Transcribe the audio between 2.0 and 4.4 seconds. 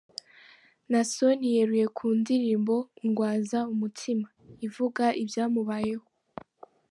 indirimbo “Undwaza Umutima”